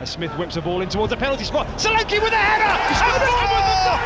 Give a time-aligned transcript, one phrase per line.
[0.00, 1.66] As Smith whips the ball in towards the penalty spot.
[1.76, 2.72] Solanke with a header!
[3.04, 4.00] Oh,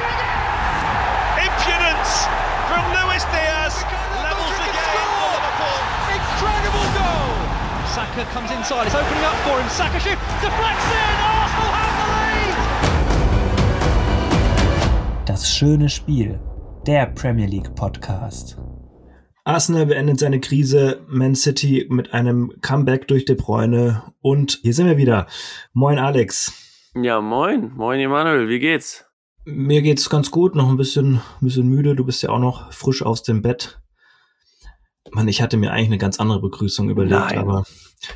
[1.39, 2.27] Impudence
[2.67, 3.79] from Luis Diaz
[4.19, 5.79] levels the game for Liverpool.
[6.19, 7.31] Incredible goal!
[7.95, 9.69] Saka comes inside, it's opening up for him.
[9.71, 11.15] Saka shoot, deflects in!
[11.31, 12.11] Arsenal have the
[15.23, 15.27] lead!
[15.27, 16.41] Das schöne Spiel,
[16.85, 18.57] der Premier League Podcast.
[19.47, 24.87] Arsenal beendet seine Krise, Man City mit einem Comeback durch De Bruyne und hier sind
[24.87, 25.27] wir wieder.
[25.75, 26.55] Moin Alex.
[26.95, 27.71] Ja, moin.
[27.75, 29.05] Moin Emanuel, wie geht's?
[29.45, 31.95] Mir geht's ganz gut, noch ein bisschen, ein bisschen müde.
[31.95, 33.83] Du bist ja auch noch frisch aus dem Bett.
[35.13, 37.39] Mann, ich hatte mir eigentlich eine ganz andere Begrüßung überlegt, Nein.
[37.39, 37.65] aber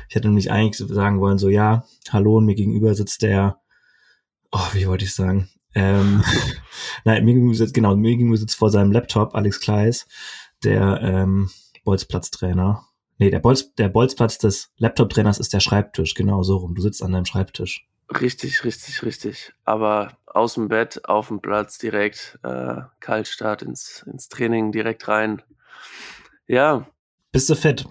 [0.07, 3.59] ich hätte nämlich eigentlich sagen wollen, so ja, hallo und mir gegenüber sitzt der,
[4.51, 5.47] oh, wie wollte ich sagen?
[5.75, 6.23] Ähm,
[7.05, 10.07] nein, mir gegenüber sitzt, genau, mir gegenüber sitzt vor seinem Laptop Alex Kleis,
[10.63, 11.49] der ähm,
[11.83, 12.85] Bolzplatztrainer.
[13.17, 16.75] Nee, der, Bolz, der Bolzplatz des Laptop-Trainers ist der Schreibtisch, genau so rum.
[16.75, 17.85] Du sitzt an deinem Schreibtisch.
[18.09, 19.53] Richtig, richtig, richtig.
[19.65, 25.41] Aber aus dem Bett, auf dem Platz direkt, äh, Kaltstart ins, ins Training, direkt rein.
[26.47, 26.87] Ja.
[27.31, 27.85] Bist du fit?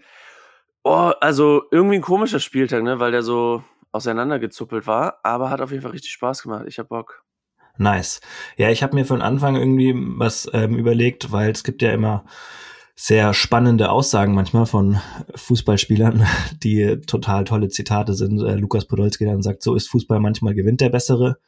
[0.82, 5.70] Oh, also irgendwie ein komischer Spieltag, ne, weil der so auseinandergezuppelt war, aber hat auf
[5.70, 6.64] jeden Fall richtig Spaß gemacht.
[6.66, 7.24] Ich hab Bock.
[7.78, 8.20] Nice.
[8.56, 12.24] Ja, ich habe mir von Anfang irgendwie was ähm, überlegt, weil es gibt ja immer
[13.00, 14.98] sehr spannende Aussagen manchmal von
[15.36, 16.26] Fußballspielern,
[16.64, 18.42] die total tolle Zitate sind.
[18.42, 21.38] Äh, Lukas Podolski dann sagt, so ist Fußball, manchmal gewinnt der Bessere.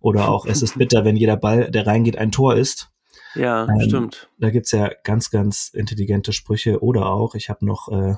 [0.00, 2.90] Oder auch, es ist bitter, wenn jeder Ball, der reingeht, ein Tor ist.
[3.36, 4.28] Ja, Ähm, stimmt.
[4.38, 6.82] Da gibt's ja ganz, ganz intelligente Sprüche.
[6.82, 8.16] Oder auch, ich habe noch äh,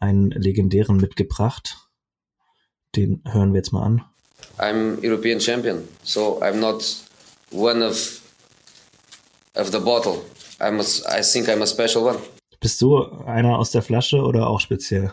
[0.00, 1.88] einen legendären mitgebracht.
[2.96, 4.04] Den hören wir jetzt mal an.
[4.58, 6.82] I'm European champion, so I'm not
[7.50, 8.20] one of
[9.54, 10.24] of the bottle.
[10.60, 12.18] I'm a, I think I'm a special one.
[12.60, 15.12] Bist du einer aus der Flasche oder auch speziell?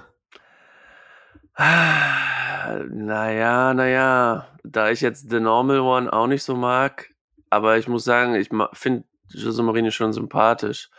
[2.90, 7.14] Naja, naja, da ich jetzt The Normal One auch nicht so mag,
[7.50, 10.90] aber ich muss sagen, ich finde Jose Mourinho schon sympathisch.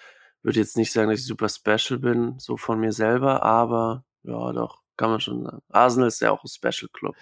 [0.43, 4.53] Würde jetzt nicht sagen, dass ich super special bin, so von mir selber, aber ja,
[4.53, 5.62] doch, kann man schon sagen.
[5.71, 7.15] Arsenal ist ja auch ein Special Club.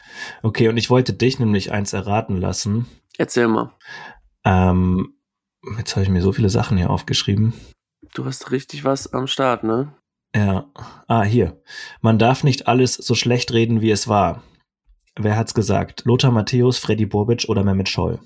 [0.42, 2.86] Okay, und ich wollte dich nämlich eins erraten lassen.
[3.18, 3.72] Erzähl mal.
[4.44, 5.14] Ähm,
[5.78, 7.52] jetzt habe ich mir so viele Sachen hier aufgeschrieben.
[8.14, 9.94] Du hast richtig was am Start, ne?
[10.34, 10.70] Ja.
[11.08, 11.60] Ah, hier.
[12.00, 14.42] Man darf nicht alles so schlecht reden, wie es war.
[15.16, 16.04] Wer hat's gesagt?
[16.04, 18.18] Lothar Matthäus, Freddy Bobic oder Mehmet Scholl?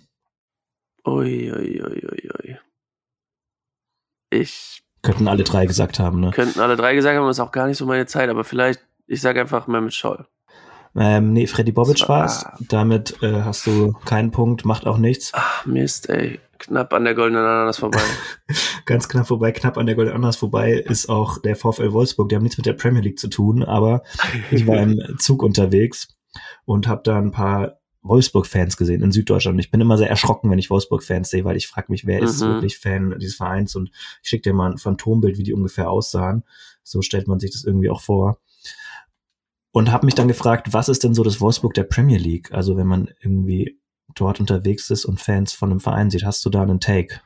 [1.04, 2.58] Ui, ui, ui, ui, ui.
[4.30, 6.30] Ich Könnten alle drei gesagt haben, ne?
[6.32, 8.84] könnten alle drei gesagt haben, das ist auch gar nicht so meine Zeit, aber vielleicht,
[9.06, 10.26] ich sage einfach Mehmet Scholl.
[10.98, 12.46] Ähm, nee, Freddy Bobic war- war's.
[12.68, 15.30] Damit äh, hast du keinen Punkt, macht auch nichts.
[15.34, 16.40] Ach, Mist, ey.
[16.58, 18.00] Knapp an der goldenen Ananas vorbei.
[18.86, 22.30] Ganz knapp vorbei, knapp an der Golden Ananas vorbei ist auch der VfL Wolfsburg.
[22.30, 24.02] Die haben nichts mit der Premier League zu tun, aber
[24.50, 26.08] ich war im Zug unterwegs
[26.64, 29.60] und habe da ein paar Wolfsburg-Fans gesehen in Süddeutschland.
[29.60, 32.40] Ich bin immer sehr erschrocken, wenn ich Wolfsburg-Fans sehe, weil ich frage mich, wer ist
[32.40, 32.46] Mhm.
[32.46, 33.76] wirklich Fan dieses Vereins?
[33.76, 33.90] Und
[34.22, 36.42] ich schicke dir mal ein Phantombild, wie die ungefähr aussahen.
[36.82, 38.38] So stellt man sich das irgendwie auch vor.
[39.76, 42.50] Und habe mich dann gefragt, was ist denn so das Wolfsburg der Premier League?
[42.50, 43.78] Also wenn man irgendwie
[44.14, 47.20] dort unterwegs ist und Fans von einem Verein sieht, hast du da einen Take?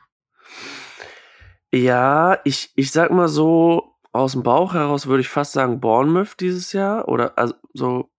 [1.71, 6.41] Ja, ich, ich sag mal so, aus dem Bauch heraus würde ich fast sagen Bournemouth
[6.41, 7.07] dieses Jahr.
[7.07, 8.09] Oder also so,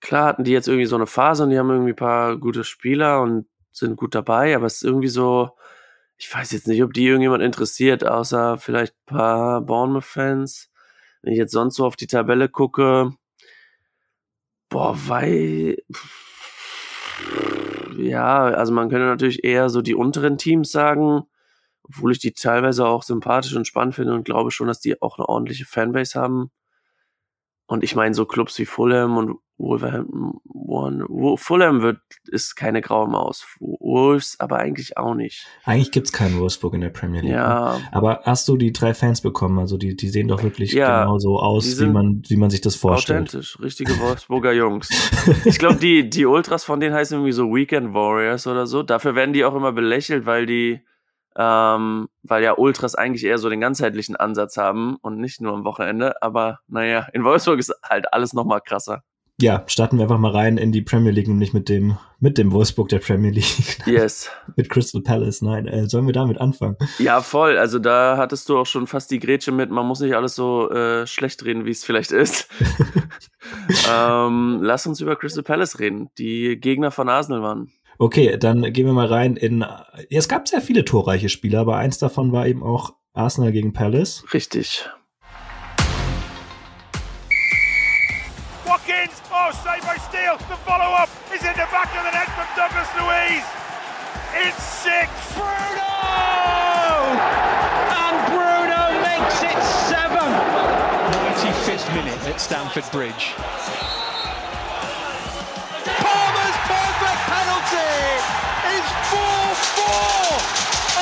[0.00, 2.64] klar hatten die jetzt irgendwie so eine Phase und die haben irgendwie ein paar gute
[2.64, 5.50] Spieler und sind gut dabei, aber es ist irgendwie so,
[6.16, 10.70] ich weiß jetzt nicht, ob die irgendjemand interessiert, außer vielleicht ein paar Bournemouth-Fans.
[11.20, 13.12] Wenn ich jetzt sonst so auf die Tabelle gucke,
[14.68, 15.78] boah, weil,
[17.96, 21.22] ja, also man könnte natürlich eher so die unteren Teams sagen,
[21.82, 25.18] obwohl ich die teilweise auch sympathisch und spannend finde und glaube schon, dass die auch
[25.18, 26.50] eine ordentliche Fanbase haben.
[27.66, 33.08] Und ich meine, so Clubs wie Fulham und Wolverhampton, One- Fulham wird, ist keine graue
[33.08, 33.46] Maus.
[33.60, 35.46] Wolves aber eigentlich auch nicht.
[35.64, 37.30] Eigentlich gibt's keinen Wolfsburg in der Premier League.
[37.30, 37.36] ne?
[37.38, 39.58] Ja, Aber hast du die drei Fans bekommen?
[39.58, 42.50] Also die, die sehen doch wirklich Ja, genau so die aus, wie man, wie man
[42.50, 43.28] sich das vorstellt.
[43.28, 43.58] authentisch.
[43.60, 44.88] Richtige Wolfsburger Jungs.
[45.44, 48.82] Ich glaube, die, die Ultras von denen heißen irgendwie so Weekend Warriors oder so.
[48.82, 50.80] Dafür werden die auch immer belächelt, weil die,
[51.36, 55.64] ähm, weil ja Ultras eigentlich eher so den ganzheitlichen Ansatz haben und nicht nur am
[55.64, 56.20] Wochenende.
[56.22, 59.02] Aber naja, in Wolfsburg ist halt alles nochmal krasser.
[59.38, 62.52] Ja, starten wir einfach mal rein in die Premier League, nämlich mit dem, mit dem
[62.52, 64.30] Wolfsburg der Premier League, Yes.
[64.56, 65.42] mit Crystal Palace.
[65.42, 66.76] Nein, äh, sollen wir damit anfangen?
[66.98, 67.58] Ja, voll.
[67.58, 69.70] Also da hattest du auch schon fast die Grätsche mit.
[69.70, 72.48] Man muss nicht alles so äh, schlecht reden, wie es vielleicht ist.
[73.90, 77.70] ähm, lass uns über Crystal Palace reden, die Gegner von Arsenal waren.
[77.98, 79.64] Okay, dann gehen wir mal rein in.
[80.08, 84.24] Es gab sehr viele torreiche Spieler, aber eins davon war eben auch Arsenal gegen Palace.
[84.32, 84.88] Richtig.
[89.06, 89.26] Joaquin.
[89.32, 90.36] Oh, saved by Steele.
[90.48, 93.46] The follow-up is in the back of the net from Douglas Louise.
[94.34, 95.10] It's six.
[95.34, 95.94] Bruno!
[97.94, 100.30] And Bruno makes it seven.
[101.30, 103.34] 95th minute at Stamford Bridge.
[106.02, 107.94] Palmer's perfect penalty
[108.74, 110.42] is 4-4.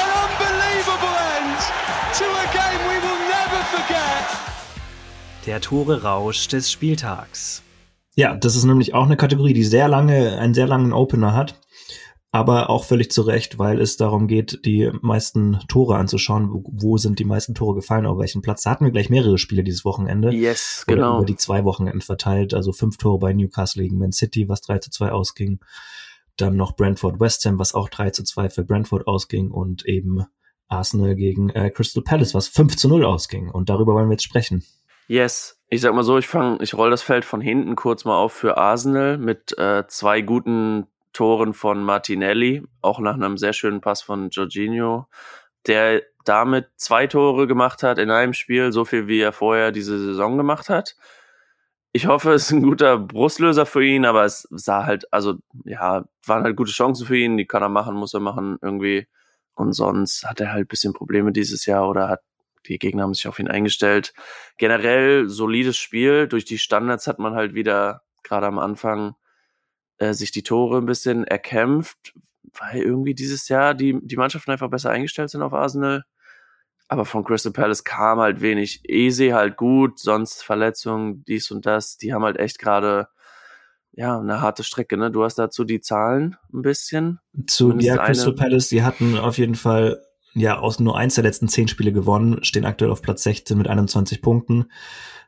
[0.00, 1.60] An unbelievable end
[2.20, 4.24] to a game we will never forget.
[5.46, 7.63] Der Tore-Rausch des Spieltags.
[8.16, 11.61] Ja, das ist nämlich auch eine Kategorie, die sehr lange, einen sehr langen Opener hat.
[12.31, 16.50] Aber auch völlig zu Recht, weil es darum geht, die meisten Tore anzuschauen.
[16.52, 18.62] Wo, wo sind die meisten Tore gefallen, auf welchem Platz?
[18.62, 20.32] Da hatten wir gleich mehrere Spiele dieses Wochenende.
[20.32, 21.19] Yes, genau.
[21.19, 22.52] über die zwei Wochenenden verteilt.
[22.52, 25.60] Also fünf Tore bei Newcastle gegen Man City, was 3 zu 2 ausging.
[26.37, 29.52] Dann noch Brentford West Ham, was auch 3 zu 2 für Brentford ausging.
[29.52, 30.25] Und eben
[30.67, 33.49] Arsenal gegen äh, Crystal Palace, was 5 zu 0 ausging.
[33.49, 34.64] Und darüber wollen wir jetzt sprechen.
[35.06, 35.53] Yes.
[35.69, 38.32] Ich sag mal so, ich fange, ich roll das Feld von hinten kurz mal auf
[38.32, 44.02] für Arsenal mit äh, zwei guten Toren von Martinelli, auch nach einem sehr schönen Pass
[44.02, 45.06] von Jorginho,
[45.66, 49.99] der damit zwei Tore gemacht hat in einem Spiel, so viel wie er vorher diese
[49.99, 50.96] Saison gemacht hat.
[51.93, 55.34] Ich hoffe, es ist ein guter Brustlöser für ihn, aber es sah halt, also
[55.64, 59.06] ja, waren halt gute Chancen für ihn, die kann er machen, muss er machen irgendwie.
[59.55, 62.20] Und sonst hat er halt bisschen Probleme dieses Jahr oder hat
[62.66, 64.12] die Gegner haben sich auf ihn eingestellt.
[64.56, 66.28] Generell solides Spiel.
[66.28, 69.14] Durch die Standards hat man halt wieder gerade am Anfang
[69.99, 72.14] äh, sich die Tore ein bisschen erkämpft,
[72.58, 76.05] weil irgendwie dieses Jahr die, die Mannschaften einfach besser eingestellt sind auf Arsenal.
[76.88, 78.88] Aber von Crystal Palace kam halt wenig.
[78.88, 81.96] Easy halt gut, sonst Verletzungen, dies und das.
[81.96, 83.08] Die haben halt echt gerade
[83.93, 84.96] ja eine harte Strecke.
[84.96, 85.10] Ne?
[85.10, 87.20] Du hast dazu die Zahlen ein bisschen.
[87.46, 90.02] Zu ja, Crystal Palace, die hatten auf jeden Fall
[90.34, 93.69] ja aus nur eins der letzten zehn Spiele gewonnen, stehen aktuell auf Platz 16 mit
[93.69, 94.66] 21 Punkten.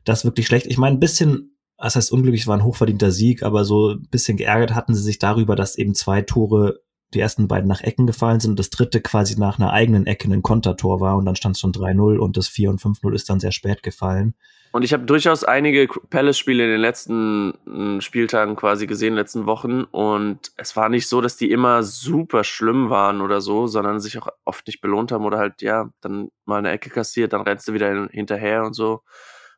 [0.05, 0.67] Das ist wirklich schlecht.
[0.67, 4.37] Ich meine, ein bisschen, das heißt unglücklich, war ein hochverdienter Sieg, aber so ein bisschen
[4.37, 6.81] geärgert hatten sie sich darüber, dass eben zwei Tore,
[7.15, 10.33] die ersten beiden nach Ecken gefallen sind und das dritte quasi nach einer eigenen Ecke
[10.33, 13.31] ein Kontertor war und dann stand es schon 3-0 und das 4 und 5-0 ist
[13.31, 14.35] dann sehr spät gefallen.
[14.73, 19.85] Und ich habe durchaus einige Palace-Spiele in den letzten mm, Spieltagen quasi gesehen, letzten Wochen.
[19.85, 24.19] Und es war nicht so, dass die immer super schlimm waren oder so, sondern sich
[24.19, 27.67] auch oft nicht belohnt haben oder halt, ja, dann mal eine Ecke kassiert, dann rennst
[27.69, 29.01] du wieder hin- hinterher und so.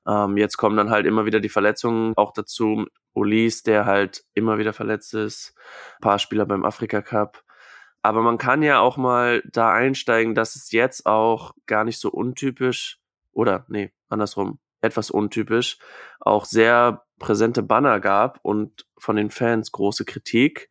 [0.09, 2.87] Ähm, jetzt kommen dann halt immer wieder die Verletzungen auch dazu.
[3.15, 5.55] Ulis, der halt immer wieder verletzt ist.
[5.99, 7.43] Ein paar Spieler beim Afrika Cup.
[8.03, 12.11] Aber man kann ja auch mal da einsteigen, dass es jetzt auch gar nicht so
[12.11, 13.01] untypisch
[13.33, 15.79] oder nee, andersrum, etwas untypisch,
[16.21, 20.71] auch sehr präsente Banner gab und von den Fans große Kritik,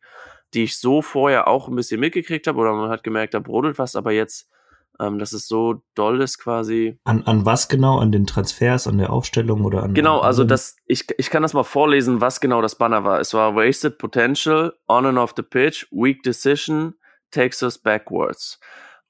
[0.54, 3.78] die ich so vorher auch ein bisschen mitgekriegt habe oder man hat gemerkt, da brodelt
[3.78, 4.50] was, aber jetzt,
[5.00, 6.98] ähm, dass es so doll ist quasi.
[7.04, 7.98] An, an was genau?
[7.98, 11.54] An den Transfers, an der Aufstellung oder an Genau, also das, ich, ich kann das
[11.54, 13.20] mal vorlesen, was genau das Banner war.
[13.20, 16.94] Es war Wasted Potential, On and Off the Pitch, Weak Decision,
[17.30, 18.58] Takes Us Backwards.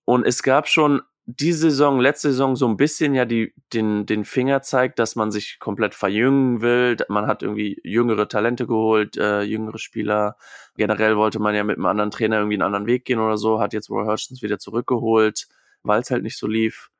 [0.04, 4.24] Und es gab schon diese Saison, letzte Saison so ein bisschen ja die, den, den
[4.24, 6.96] Finger zeigt, dass man sich komplett verjüngen will.
[7.10, 10.36] Man hat irgendwie jüngere Talente geholt, äh, jüngere Spieler.
[10.76, 13.60] Generell wollte man ja mit einem anderen Trainer irgendwie einen anderen Weg gehen oder so,
[13.60, 15.48] hat jetzt Roy Hodgsons wieder zurückgeholt,
[15.82, 16.90] weil es halt nicht so lief.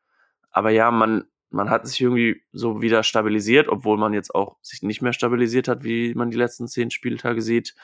[0.51, 4.83] Aber ja, man, man hat sich irgendwie so wieder stabilisiert, obwohl man jetzt auch sich
[4.83, 7.75] nicht mehr stabilisiert hat, wie man die letzten zehn Spieltage sieht.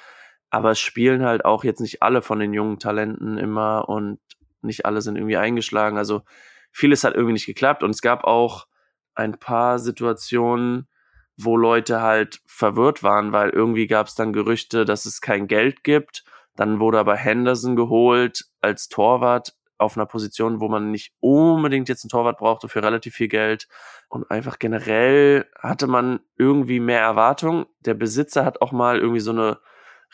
[0.51, 4.21] Aber es spielen halt auch jetzt nicht alle von den jungen Talenten immer und
[4.63, 5.99] nicht alle sind irgendwie eingeschlagen.
[5.99, 6.23] Also
[6.71, 8.67] vieles hat irgendwie nicht geklappt und es gab auch
[9.15, 10.89] ein paar Situationen,
[11.37, 15.83] wo Leute halt verwirrt waren, weil irgendwie gab es dann Gerüchte, dass es kein Geld
[15.85, 16.25] gibt.
[16.57, 22.05] Dann wurde aber Henderson geholt als Torwart auf einer Position, wo man nicht unbedingt jetzt
[22.05, 23.69] einen Torwart brauchte für relativ viel Geld.
[24.09, 27.67] Und einfach generell hatte man irgendwie mehr Erwartung.
[27.81, 29.59] Der Besitzer hat auch mal irgendwie so eine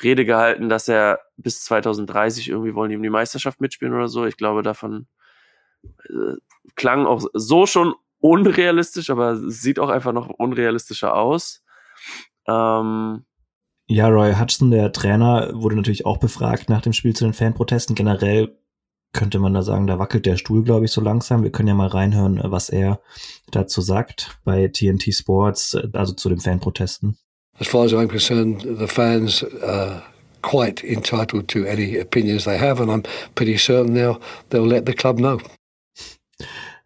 [0.03, 4.25] Rede gehalten, dass er bis 2030 irgendwie wollen die um die Meisterschaft mitspielen oder so.
[4.25, 5.07] Ich glaube, davon
[6.09, 6.37] äh,
[6.75, 11.63] klang auch so schon unrealistisch, aber sieht auch einfach noch unrealistischer aus.
[12.47, 13.25] Ähm,
[13.87, 17.97] Ja, Roy Hudson, der Trainer, wurde natürlich auch befragt nach dem Spiel zu den Fanprotesten.
[17.97, 18.57] Generell
[19.13, 21.43] könnte man da sagen, da wackelt der Stuhl, glaube ich, so langsam.
[21.43, 23.01] Wir können ja mal reinhören, was er
[23.51, 27.17] dazu sagt bei TNT Sports, also zu den Fanprotesten.
[27.59, 30.03] As far as I'm concerned, the fans are
[30.43, 33.03] quite entitled to any opinions they have, and I'm
[33.35, 34.19] pretty certain they'll
[34.51, 35.39] they'll let the club know.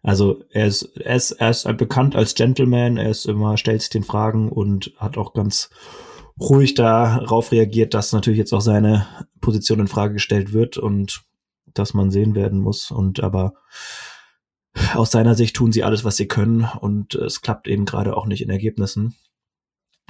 [0.03, 3.89] Also er ist, er ist, er ist bekannt als Gentleman, er ist immer, stellt sich
[3.89, 5.69] den Fragen und hat auch ganz
[6.39, 9.07] ruhig darauf reagiert, dass natürlich jetzt auch seine
[9.41, 11.23] Position in Frage gestellt wird und
[11.77, 12.91] dass man sehen werden muss.
[12.91, 13.53] Und aber
[14.93, 18.25] aus seiner Sicht tun sie alles, was sie können und es klappt eben gerade auch
[18.25, 19.15] nicht in Ergebnissen.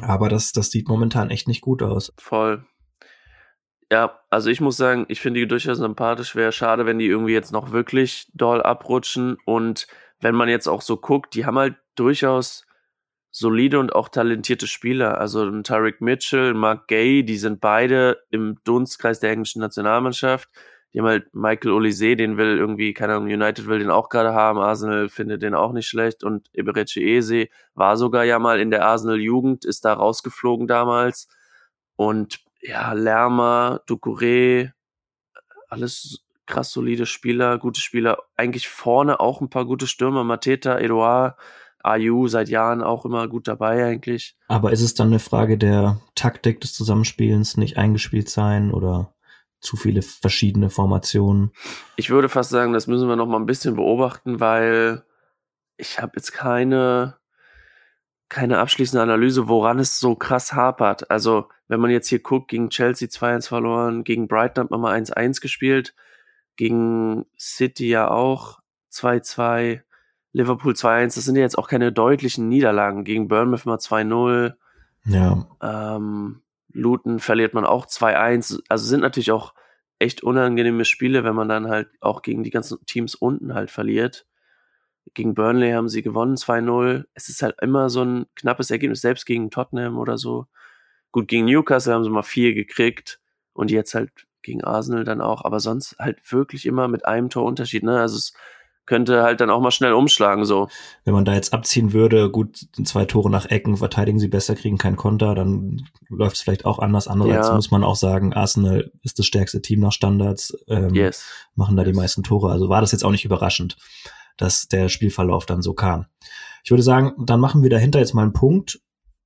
[0.02, 2.14] Aber das, das sieht momentan echt nicht gut aus.
[2.18, 2.66] Voll.
[3.92, 6.36] Ja, also ich muss sagen, ich finde die durchaus sympathisch.
[6.36, 9.38] Wäre schade, wenn die irgendwie jetzt noch wirklich doll abrutschen.
[9.46, 9.88] Und
[10.20, 12.66] wenn man jetzt auch so guckt, die haben halt durchaus
[13.32, 15.20] solide und auch talentierte Spieler.
[15.20, 20.50] Also ein Tarek Mitchell, Mark Gay, die sind beide im Dunstkreis der englischen Nationalmannschaft.
[20.96, 24.34] Die haben halt Michael Olise, den will irgendwie, keine Ahnung, United will den auch gerade
[24.34, 28.72] haben, Arsenal findet den auch nicht schlecht und Eberechi Eze war sogar ja mal in
[28.72, 31.28] der Arsenal-Jugend, ist da rausgeflogen damals.
[31.98, 34.72] Und ja, Lerma, Ducouré,
[35.68, 38.20] alles krass solide Spieler, gute Spieler.
[38.38, 41.38] Eigentlich vorne auch ein paar gute Stürmer, Mateta, Edouard,
[41.84, 44.38] Ayu seit Jahren auch immer gut dabei eigentlich.
[44.48, 49.12] Aber ist es dann eine Frage der Taktik des Zusammenspielens, nicht eingespielt sein oder
[49.66, 51.52] zu viele verschiedene Formationen?
[51.96, 55.04] Ich würde fast sagen, das müssen wir noch mal ein bisschen beobachten, weil
[55.78, 57.18] ich habe jetzt keine
[58.30, 61.10] keine abschließende Analyse, woran es so krass hapert.
[61.12, 65.00] Also, wenn man jetzt hier guckt, gegen Chelsea 2-1 verloren, gegen Brighton hat man mal
[65.00, 65.96] 1-1 gespielt,
[66.56, 68.60] gegen City ja auch
[68.92, 69.82] 2-2,
[70.34, 73.04] Liverpool 2-1, das sind ja jetzt auch keine deutlichen Niederlagen.
[73.04, 74.56] Gegen Bournemouth mal 2-0.
[75.06, 75.48] Ja.
[75.62, 76.42] Ähm,
[76.76, 78.62] Luton verliert man auch 2-1.
[78.70, 79.54] Also sind natürlich auch
[79.98, 84.26] echt unangenehme Spiele, wenn man dann halt auch gegen die ganzen Teams unten halt verliert.
[85.14, 87.06] Gegen Burnley haben sie gewonnen 2-0.
[87.14, 90.48] Es ist halt immer so ein knappes Ergebnis, selbst gegen Tottenham oder so.
[91.12, 93.22] Gut, gegen Newcastle haben sie mal vier gekriegt
[93.54, 97.84] und jetzt halt gegen Arsenal dann auch, aber sonst halt wirklich immer mit einem Torunterschied.
[97.84, 98.00] Ne?
[98.00, 98.34] Also es
[98.86, 100.68] könnte halt dann auch mal schnell umschlagen so.
[101.04, 104.78] Wenn man da jetzt abziehen würde, gut, zwei Tore nach Ecken, verteidigen sie besser, kriegen
[104.78, 107.08] kein Konter, dann läuft es vielleicht auch anders.
[107.08, 107.56] Andererseits ja.
[107.56, 111.26] muss man auch sagen, Arsenal ist das stärkste Team nach Standards, ähm, yes.
[111.56, 111.92] machen da yes.
[111.92, 112.52] die meisten Tore.
[112.52, 113.78] Also war das jetzt auch nicht überraschend,
[114.38, 116.06] dass der Spielverlauf dann so kam.
[116.64, 118.80] Ich würde sagen, dann machen wir dahinter jetzt mal einen Punkt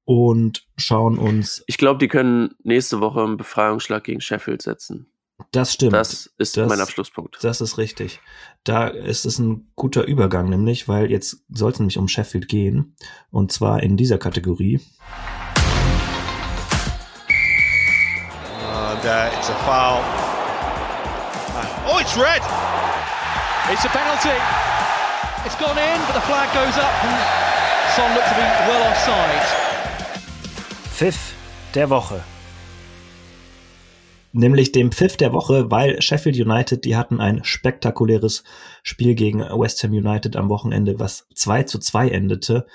[0.06, 1.64] und schauen uns.
[1.68, 5.12] Ich glaube, die können nächste Woche einen Befreiungsschlag gegen Sheffield setzen.
[5.52, 5.94] Das stimmt.
[5.94, 7.38] Das ist das, mein Abschlusspunkt.
[7.42, 8.20] Das ist richtig.
[8.64, 12.96] Da ist es ein guter Übergang, nämlich, weil jetzt soll es nämlich um Sheffield gehen.
[13.32, 14.80] Und zwar in dieser Kategorie.
[19.00, 20.04] And uh, it's a foul.
[21.88, 22.42] Oh, it's red!
[23.72, 24.36] It's a penalty.
[25.46, 27.16] It's gone in, but the flag goes up and
[27.96, 29.46] Son looked to be well offside.
[30.92, 31.34] Pfiff
[31.74, 32.22] der Woche
[34.32, 38.44] nämlich dem Pfiff der Woche, weil Sheffield United, die hatten ein spektakuläres
[38.84, 42.68] Spiel gegen West Ham United am Wochenende, was 2 zu 2 endete.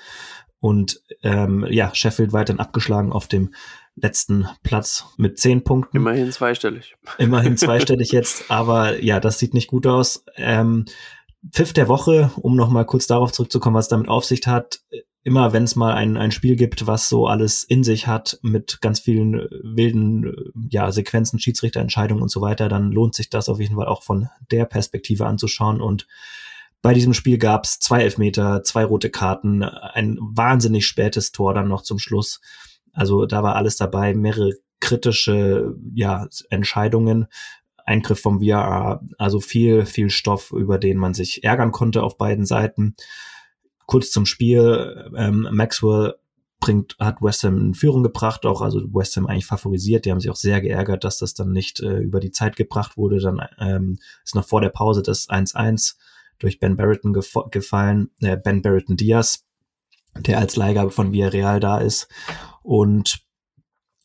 [0.59, 3.53] Und ähm, ja, Sheffield weiterhin abgeschlagen auf dem
[3.95, 5.97] letzten Platz mit zehn Punkten.
[5.97, 6.95] Immerhin zweistellig.
[7.17, 10.25] Immerhin zweistellig jetzt, aber ja, das sieht nicht gut aus.
[10.35, 10.85] Ähm,
[11.51, 14.81] Pfiff der Woche, um nochmal kurz darauf zurückzukommen, was damit auf sich hat
[15.25, 18.79] immer wenn es mal ein, ein Spiel gibt, was so alles in sich hat, mit
[18.79, 23.49] ganz vielen äh, wilden äh, ja, Sequenzen, Schiedsrichterentscheidungen und so weiter, dann lohnt sich das
[23.49, 25.81] auf jeden Fall auch von der Perspektive anzuschauen.
[25.81, 26.07] Und
[26.83, 31.67] bei diesem Spiel gab es zwei Elfmeter, zwei rote Karten, ein wahnsinnig spätes Tor dann
[31.67, 32.39] noch zum Schluss.
[32.93, 37.25] Also da war alles dabei, mehrere kritische ja, Entscheidungen.
[37.83, 42.45] Eingriff vom VAR, also viel, viel Stoff, über den man sich ärgern konnte auf beiden
[42.45, 42.95] Seiten.
[43.85, 46.15] Kurz zum Spiel, ähm, Maxwell
[46.59, 50.05] bringt, hat West Ham in Führung gebracht, auch also West Ham eigentlich favorisiert.
[50.05, 52.97] Die haben sich auch sehr geärgert, dass das dann nicht äh, über die Zeit gebracht
[52.97, 53.19] wurde.
[53.19, 55.95] Dann ähm, ist noch vor der Pause das 1-1
[56.39, 59.45] durch Ben Barretton gef gefallen, äh, Ben Barretton Diaz,
[60.17, 62.07] der als Leihgabe von Villarreal da ist.
[62.63, 63.25] Und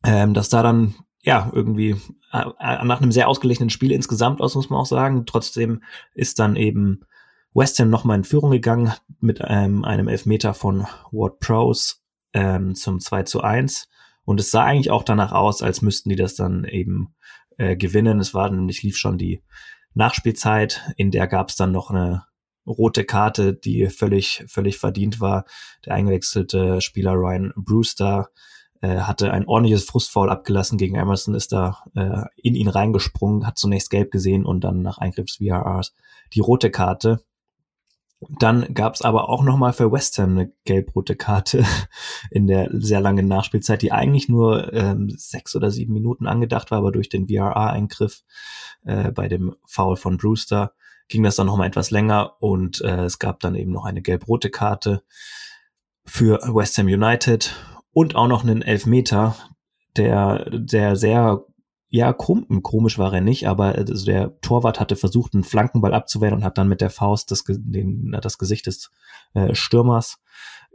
[0.04, 1.96] ähm, dass da dann ja irgendwie
[2.32, 2.44] äh,
[2.84, 5.24] nach einem sehr ausgeglichenen Spiel insgesamt aus, muss man auch sagen.
[5.26, 5.82] Trotzdem
[6.14, 7.02] ist dann eben
[7.54, 11.96] West Ham nochmal in Führung gegangen mit ähm, einem Elfmeter von Ward Prowse
[12.32, 13.88] ähm, zum 2 zu 1.
[14.24, 17.14] Und es sah eigentlich auch danach aus, als müssten die das dann eben
[17.58, 18.20] äh, gewinnen.
[18.20, 19.42] Es war nämlich, lief schon die
[19.94, 22.24] Nachspielzeit, in der gab es dann noch eine
[22.66, 25.44] rote Karte, die völlig, völlig verdient war.
[25.84, 28.28] Der eingewechselte Spieler Ryan Brewster
[28.80, 33.58] äh, hatte ein ordentliches Frustfoul abgelassen gegen Emerson, ist da äh, in ihn reingesprungen, hat
[33.58, 35.94] zunächst gelb gesehen und dann nach Eingriff des VRs
[36.32, 37.24] die rote Karte.
[38.28, 41.64] Dann gab es aber auch nochmal für West Ham eine gelb-rote Karte
[42.30, 46.78] in der sehr langen Nachspielzeit, die eigentlich nur ähm, sechs oder sieben Minuten angedacht war,
[46.78, 48.22] aber durch den VRA-Eingriff
[48.84, 50.74] äh, bei dem Foul von Brewster
[51.08, 54.50] ging das dann nochmal etwas länger und äh, es gab dann eben noch eine gelb-rote
[54.50, 55.02] Karte
[56.04, 57.54] für West Ham United
[57.92, 59.34] und auch noch einen Elfmeter,
[59.96, 61.44] der, der sehr
[61.90, 66.44] ja, komisch war er nicht, aber also der Torwart hatte versucht, einen Flankenball abzuwehren und
[66.44, 68.90] hat dann mit der Faust das, den, das Gesicht des
[69.34, 70.20] äh, Stürmers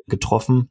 [0.08, 0.70] getroffen.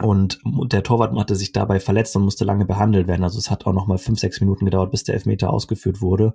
[0.00, 0.40] Und
[0.72, 3.24] der Torwart hatte sich dabei verletzt und musste lange behandelt werden.
[3.24, 6.34] Also es hat auch noch mal fünf, sechs Minuten gedauert, bis der Elfmeter ausgeführt wurde.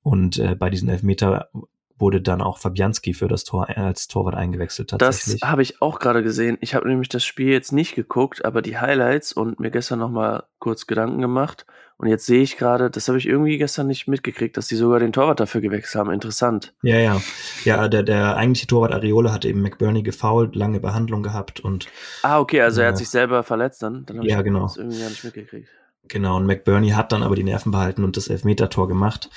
[0.00, 1.50] Und äh, bei diesen Elfmeter
[1.98, 5.40] wurde dann auch Fabianski für das Tor als Torwart eingewechselt tatsächlich.
[5.40, 6.58] Das habe ich auch gerade gesehen.
[6.60, 10.10] Ich habe nämlich das Spiel jetzt nicht geguckt, aber die Highlights und mir gestern noch
[10.10, 11.66] mal kurz Gedanken gemacht.
[12.00, 15.00] Und jetzt sehe ich gerade, das habe ich irgendwie gestern nicht mitgekriegt, dass die sogar
[15.00, 16.12] den Torwart dafür gewechselt haben.
[16.12, 16.72] Interessant.
[16.82, 17.20] Ja, ja.
[17.64, 21.88] Ja, der, der eigentliche Torwart Areola hat eben McBurney gefoult, lange Behandlung gehabt und.
[22.22, 24.06] Ah, okay, also äh, er hat sich selber verletzt dann.
[24.06, 24.62] dann ja, genau.
[24.62, 25.68] Das irgendwie gar nicht mitgekriegt.
[26.06, 29.28] Genau, und McBurney hat dann aber die Nerven behalten und das Elfmeter-Tor gemacht.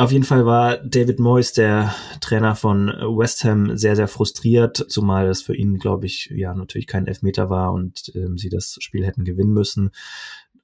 [0.00, 5.28] Auf jeden Fall war David Moyes, der Trainer von West Ham, sehr, sehr frustriert, zumal
[5.28, 9.04] es für ihn, glaube ich, ja natürlich kein Elfmeter war und ähm, sie das Spiel
[9.04, 9.90] hätten gewinnen müssen.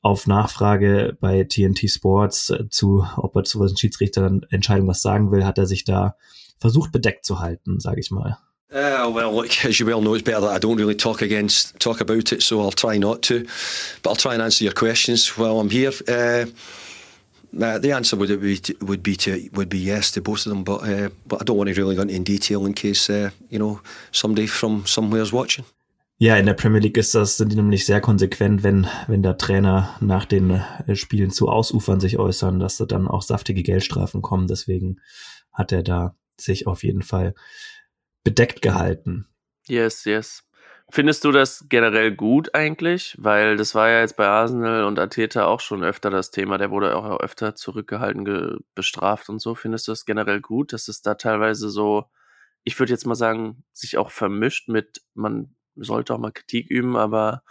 [0.00, 5.30] Auf Nachfrage bei TNT Sports äh, zu, ob er zu was Schiedsrichter Entscheidung was sagen
[5.30, 6.16] will, hat er sich da
[6.58, 8.38] versucht bedeckt zu halten, sage ich mal.
[8.72, 11.78] Uh, well, look, as you well know, it's better that I don't really talk against
[11.78, 13.44] talk about it, so I'll try not to.
[14.02, 15.92] But I'll try and answer your questions while I'm here.
[16.08, 16.46] Uh,
[17.54, 20.50] Uh, the answer would be to, would be to would be yes to both of
[20.50, 23.10] them, but uh, but I don't want to really go into in detail in case
[23.10, 23.80] uh, you know
[24.12, 25.64] somebody from somewhere is watching.
[26.18, 29.36] Ja, in der Premier League ist das sind die nämlich sehr konsequent, wenn wenn der
[29.36, 34.22] Trainer nach den äh, Spielen zu Ausufern sich äußern, dass da dann auch saftige Geldstrafen
[34.22, 34.46] kommen.
[34.46, 35.00] Deswegen
[35.52, 37.34] hat er da sich auf jeden Fall
[38.24, 39.26] bedeckt gehalten.
[39.68, 40.42] Yes, yes.
[40.88, 43.16] Findest du das generell gut eigentlich?
[43.18, 46.58] Weil das war ja jetzt bei Arsenal und Ateta auch schon öfter das Thema.
[46.58, 49.54] Der wurde auch öfter zurückgehalten, bestraft und so.
[49.56, 52.04] Findest du das generell gut, dass es da teilweise so,
[52.62, 56.96] ich würde jetzt mal sagen, sich auch vermischt mit, man sollte auch mal Kritik üben,
[56.96, 57.42] aber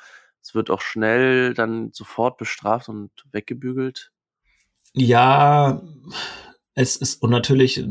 [0.42, 4.12] es wird auch schnell dann sofort bestraft und weggebügelt?
[4.94, 5.82] Ja,
[6.78, 7.82] es ist, und natürlich,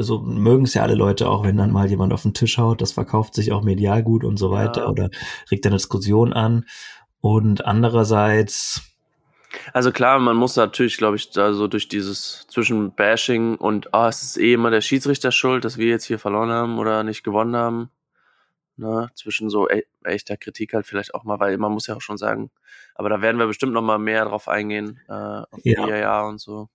[0.00, 2.82] so mögen es ja alle Leute auch, wenn dann mal jemand auf den Tisch haut,
[2.82, 4.88] das verkauft sich auch medial gut und so weiter ja.
[4.88, 5.10] oder
[5.50, 6.66] regt eine Diskussion an.
[7.22, 8.82] Und andererseits.
[9.72, 14.06] Also klar, man muss natürlich, glaube ich, da so durch dieses zwischen Bashing und, ah,
[14.06, 17.02] oh, es ist eh immer der Schiedsrichter schuld, dass wir jetzt hier verloren haben oder
[17.02, 17.90] nicht gewonnen haben.
[18.76, 22.00] Ne, zwischen so e echter Kritik halt vielleicht auch mal, weil man muss ja auch
[22.00, 22.50] schon sagen,
[22.96, 25.86] aber da werden wir bestimmt noch mal mehr drauf eingehen, äh, auf ja.
[25.86, 26.68] VAR und so.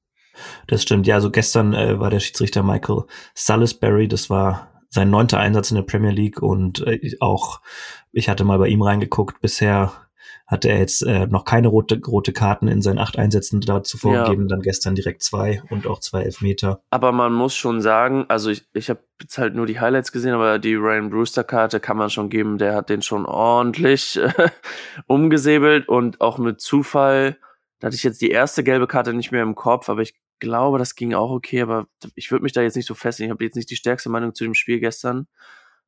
[0.68, 1.08] Das stimmt.
[1.08, 4.08] Ja, also gestern äh, war der Schiedsrichter Michael Salisbury.
[4.08, 7.62] Das war sein neunter Einsatz in der Premier League und äh, auch
[8.12, 9.42] ich hatte mal bei ihm reingeguckt.
[9.42, 9.92] Bisher
[10.50, 14.44] hatte er jetzt äh, noch keine rote, rote Karten in seinen acht Einsätzen dazu vorgegeben,
[14.44, 14.48] ja.
[14.48, 16.82] dann gestern direkt zwei und auch zwei Elfmeter.
[16.90, 20.34] Aber man muss schon sagen, also ich, ich habe jetzt halt nur die Highlights gesehen,
[20.34, 24.50] aber die Ryan Brewster Karte kann man schon geben, der hat den schon ordentlich äh,
[25.06, 27.38] umgesäbelt und auch mit Zufall,
[27.80, 30.78] da hatte ich jetzt die erste gelbe Karte nicht mehr im Kopf, aber ich glaube,
[30.78, 33.30] das ging auch okay, aber ich würde mich da jetzt nicht so festlegen.
[33.30, 35.28] Ich habe jetzt nicht die stärkste Meinung zu dem Spiel gestern,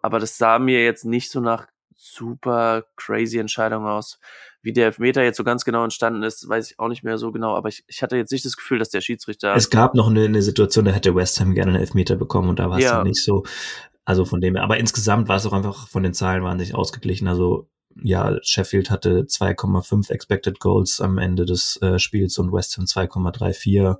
[0.01, 4.19] aber das sah mir jetzt nicht so nach super crazy Entscheidung aus.
[4.63, 7.31] Wie der Elfmeter jetzt so ganz genau entstanden ist, weiß ich auch nicht mehr so
[7.31, 9.55] genau, aber ich, ich hatte jetzt nicht das Gefühl, dass der Schiedsrichter.
[9.55, 12.59] Es gab noch eine, eine Situation, da hätte West Ham gerne einen Elfmeter bekommen und
[12.59, 13.03] da war es ja.
[13.03, 13.43] nicht so.
[14.03, 14.63] Also von dem her.
[14.63, 17.27] Aber insgesamt war es auch einfach von den Zahlen wahnsinnig ausgeglichen.
[17.27, 17.69] Also
[18.01, 23.97] ja, Sheffield hatte 2,5 Expected Goals am Ende des äh, Spiels und West Ham 2,34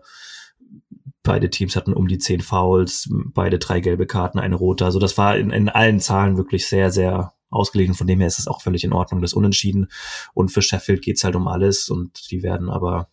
[1.24, 4.86] beide Teams hatten um die zehn Fouls, beide drei gelbe Karten, eine rote.
[4.86, 7.96] Also das war in, in allen Zahlen wirklich sehr, sehr ausgelegen.
[7.96, 9.92] Von dem her ist es auch völlig in Ordnung, das Unentschieden.
[10.34, 13.10] Und für Sheffield geht's halt um alles und die werden aber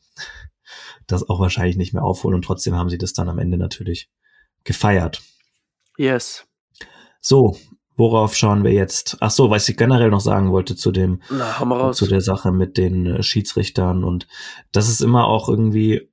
[1.06, 4.10] das auch wahrscheinlich nicht mehr aufholen und trotzdem haben sie das dann am Ende natürlich
[4.64, 5.22] gefeiert.
[5.96, 6.46] Yes.
[7.20, 7.56] So,
[7.98, 9.18] worauf schauen wir jetzt?
[9.20, 12.78] Ach so, was ich generell noch sagen wollte zu dem, Na, zu der Sache mit
[12.78, 14.26] den äh, Schiedsrichtern und
[14.72, 16.08] das ist immer auch irgendwie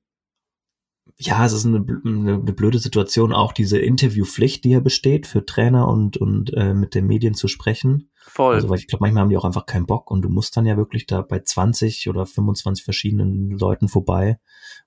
[1.18, 5.88] ja, es ist eine, eine, blöde Situation, auch diese Interviewpflicht, die ja besteht, für Trainer
[5.88, 8.10] und, und äh, mit den Medien zu sprechen.
[8.26, 8.56] Voll.
[8.56, 10.66] Also, weil ich glaube, manchmal haben die auch einfach keinen Bock und du musst dann
[10.66, 14.38] ja wirklich da bei 20 oder 25 verschiedenen Leuten vorbei.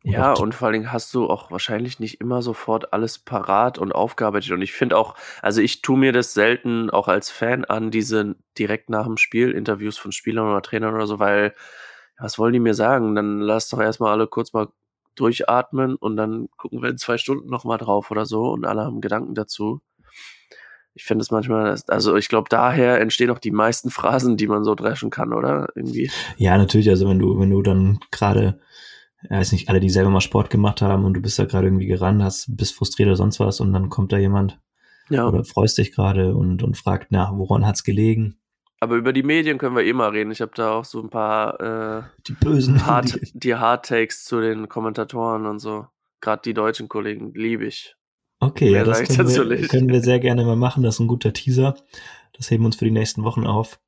[0.04, 3.80] Und ja, und vor allen Dingen hast du auch wahrscheinlich nicht immer sofort alles parat
[3.80, 4.52] und aufgearbeitet.
[4.52, 8.36] Und ich finde auch, also ich tue mir das selten auch als Fan an, diese
[8.58, 11.56] direkt nach dem Spiel Interviews von Spielern oder Trainern oder so, weil
[12.20, 13.16] was wollen die mir sagen?
[13.16, 14.68] Dann lass doch erstmal alle kurz mal
[15.20, 19.02] durchatmen und dann gucken wir in zwei Stunden nochmal drauf oder so und alle haben
[19.02, 19.82] Gedanken dazu.
[20.94, 24.64] Ich finde es manchmal, also ich glaube, daher entstehen auch die meisten Phrasen, die man
[24.64, 25.70] so dreschen kann, oder?
[25.76, 26.12] Irgendwie.
[26.38, 26.90] Ja, natürlich.
[26.90, 28.60] Also wenn du, wenn du dann gerade,
[29.30, 31.86] weiß nicht, alle, die selber mal Sport gemacht haben und du bist da gerade irgendwie
[31.86, 34.60] gerannt, hast, bist frustriert oder sonst was und dann kommt da jemand
[35.10, 35.28] ja.
[35.28, 38.39] oder freust dich gerade und, und fragt, na, woran hat's gelegen?
[38.80, 40.32] Aber über die Medien können wir eh mal reden.
[40.32, 44.40] Ich habe da auch so ein paar äh, die bösen Hard, die Hard Takes zu
[44.40, 45.88] den Kommentatoren und so.
[46.22, 47.96] Gerade die deutschen Kollegen liebe ich.
[48.40, 50.82] Okay, ja, das können wir, können wir, sehr gerne mal machen.
[50.82, 51.76] Das ist ein guter Teaser.
[52.38, 53.80] Das heben wir uns für die nächsten Wochen auf.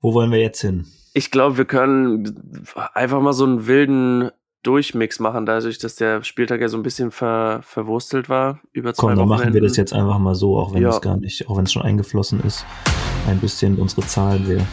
[0.00, 0.86] Wo wollen wir jetzt hin?
[1.14, 4.30] Ich glaube, wir können einfach mal so einen wilden
[4.62, 9.08] Durchmix machen, dadurch, dass der Spieltag ja so ein bisschen ver, verwurstelt war über zwei
[9.08, 10.90] Komm, dann machen wir das jetzt einfach mal so, auch wenn Ja.
[10.90, 12.66] es gar nicht, auch wenn es schon eingeflossen ist,
[13.28, 14.66] ein bisschen unsere Zahlen wir.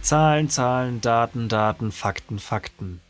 [0.00, 3.00] Zahlen, Zahlen, Daten, Daten, Fakten, Fakten.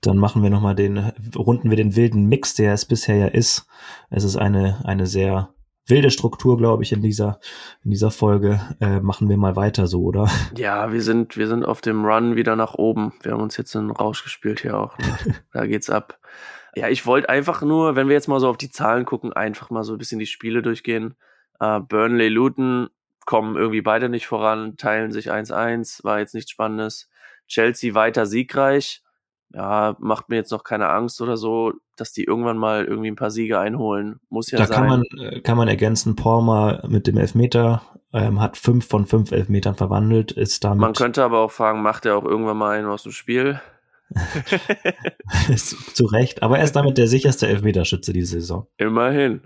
[0.00, 3.66] Dann machen wir nochmal den, runden wir den wilden Mix, der es bisher ja ist.
[4.10, 5.48] Es ist eine, eine sehr
[5.86, 7.40] wilde Struktur, glaube ich, in dieser,
[7.82, 8.60] in dieser Folge.
[8.80, 10.30] Äh, machen wir mal weiter so, oder?
[10.56, 13.14] Ja, wir sind, wir sind auf dem Run wieder nach oben.
[13.22, 14.96] Wir haben uns jetzt einen Rausch gespielt hier auch.
[14.98, 15.18] Ne?
[15.52, 16.20] da geht's ab.
[16.78, 19.70] Ja, ich wollte einfach nur, wenn wir jetzt mal so auf die Zahlen gucken, einfach
[19.70, 21.14] mal so ein bisschen die Spiele durchgehen.
[21.58, 22.88] Äh, Burnley, Luton
[23.26, 27.10] kommen irgendwie beide nicht voran, teilen sich 1-1, war jetzt nichts Spannendes.
[27.48, 29.02] Chelsea weiter siegreich.
[29.52, 33.16] Ja, macht mir jetzt noch keine Angst oder so, dass die irgendwann mal irgendwie ein
[33.16, 34.20] paar Siege einholen.
[34.28, 34.76] Muss ja da sein.
[34.76, 39.32] kann man, äh, kann man ergänzen, Palmer mit dem Elfmeter ähm, hat fünf von fünf
[39.32, 42.86] Elfmetern verwandelt, ist damit man könnte aber auch fragen, macht er auch irgendwann mal einen
[42.86, 43.60] aus dem Spiel?
[45.94, 48.66] Zu Recht, aber er ist damit der sicherste Elfmeterschütze diese Saison.
[48.76, 49.42] Immerhin.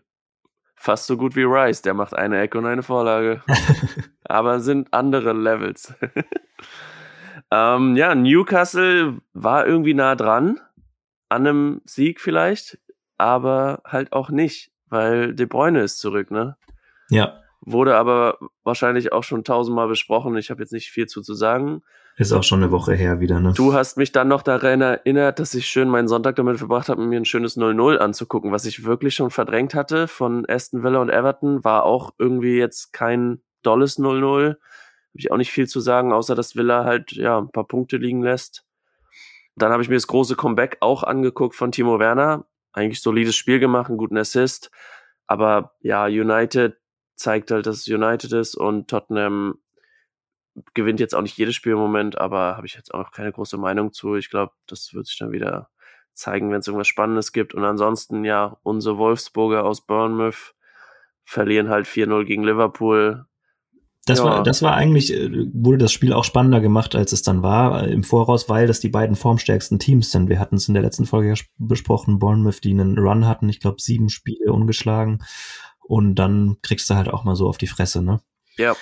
[0.77, 3.43] Fast so gut wie Rice, der macht eine Ecke und eine Vorlage.
[4.25, 5.95] Aber sind andere Levels.
[7.53, 10.59] ähm, ja, Newcastle war irgendwie nah dran,
[11.29, 12.79] an einem Sieg vielleicht,
[13.19, 16.57] aber halt auch nicht, weil De Bruyne ist zurück, ne?
[17.11, 20.37] Ja, Wurde aber wahrscheinlich auch schon tausendmal besprochen.
[20.37, 21.83] Ich habe jetzt nicht viel zu, zu sagen.
[22.17, 23.53] Ist auch schon eine Woche her wieder, ne?
[23.55, 27.03] Du hast mich dann noch daran erinnert, dass ich schön meinen Sonntag damit verbracht habe,
[27.03, 31.11] mir ein schönes 0-0 anzugucken, was ich wirklich schon verdrängt hatte von Aston Villa und
[31.11, 31.65] Everton.
[31.65, 34.49] War auch irgendwie jetzt kein dolles 0-0.
[34.49, 34.59] Habe
[35.15, 38.23] ich auch nicht viel zu sagen, außer dass Villa halt ja ein paar Punkte liegen
[38.23, 38.65] lässt.
[39.57, 42.47] Dann habe ich mir das große Comeback auch angeguckt von Timo Werner.
[42.73, 44.71] Eigentlich solides Spiel gemacht, einen guten Assist.
[45.27, 46.77] Aber ja, United
[47.17, 49.59] zeigt halt, dass es United ist und Tottenham
[50.75, 53.57] gewinnt jetzt auch nicht jedes Spiel im Moment, aber habe ich jetzt auch keine große
[53.57, 54.17] Meinung zu.
[54.17, 55.69] Ich glaube, das wird sich dann wieder
[56.15, 57.55] zeigen, wenn es irgendwas Spannendes gibt.
[57.55, 60.55] Und ansonsten, ja, unsere Wolfsburger aus Bournemouth
[61.25, 63.25] verlieren halt 4-0 gegen Liverpool.
[64.05, 64.25] Das, Ja.
[64.25, 67.85] war, das war eigentlich, äh, wurde das Spiel auch spannender gemacht, als es dann war
[67.85, 70.29] äh, im Voraus, weil das die beiden formstärksten Teams sind.
[70.29, 73.61] Wir hatten es in der letzten Folge ja besprochen, Bournemouth, die einen Run hatten, ich
[73.61, 75.23] glaube sieben Spiele ungeschlagen.
[75.81, 78.21] Und dann kriegst du halt auch mal so auf die Fresse, ne?
[78.57, 78.75] Ja,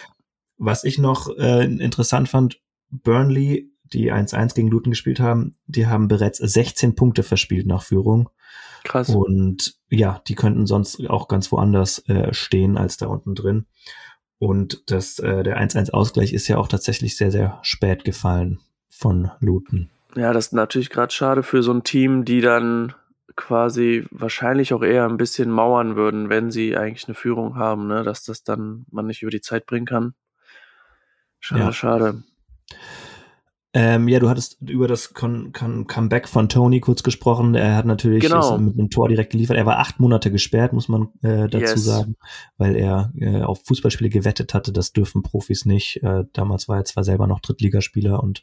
[0.62, 6.06] Was ich noch äh, interessant fand, Burnley, die 1-1 gegen Luton gespielt haben, die haben
[6.06, 8.28] bereits 16 Punkte verspielt nach Führung.
[8.84, 9.08] krass.
[9.08, 13.64] Und ja, die könnten sonst auch ganz woanders äh, stehen als da unten drin.
[14.38, 19.88] Und das, äh, der 1-1-Ausgleich ist ja auch tatsächlich sehr, sehr spät gefallen von Luton.
[20.14, 22.92] Ja, das ist natürlich gerade schade für so ein Team, die dann
[23.34, 28.02] quasi wahrscheinlich auch eher ein bisschen mauern würden, wenn sie eigentlich eine Führung haben, ne?
[28.02, 30.12] dass das dann man nicht über die Zeit bringen kann.
[31.40, 31.72] Schade, Ja.
[31.72, 32.22] schade.
[33.72, 37.54] Ähm, ja, du hattest über das Con Con Comeback von Tony kurz gesprochen.
[37.54, 38.58] Er hat natürlich Genau.
[38.58, 39.56] mit einem Tor direkt geliefert.
[39.56, 41.84] Er war acht Monate gesperrt, muss man äh, dazu Yes.
[41.84, 42.16] sagen,
[42.58, 44.72] weil er äh, auf Fußballspiele gewettet hatte.
[44.72, 46.02] Das dürfen Profis nicht.
[46.02, 48.42] Äh, damals war er zwar selber noch Drittligaspieler und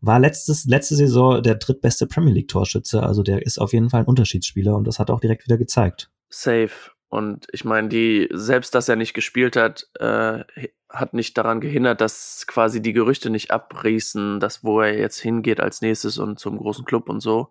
[0.00, 3.00] war letztes, letzte Saison der drittbeste Premier League Torschütze.
[3.00, 5.56] Also der ist auf jeden Fall ein Unterschiedsspieler und das hat er auch direkt wieder
[5.56, 6.10] gezeigt.
[6.30, 6.72] Safe.
[7.14, 10.42] Und ich meine, die, selbst dass er nicht gespielt hat, äh,
[10.88, 15.60] hat nicht daran gehindert, dass quasi die Gerüchte nicht abrießen, dass wo er jetzt hingeht
[15.60, 17.50] als nächstes und zum großen Club und so.